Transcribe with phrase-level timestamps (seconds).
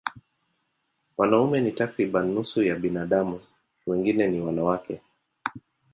[1.17, 3.41] Wanaume ni takriban nusu ya binadamu,
[3.87, 5.01] wengine huwa wanawake.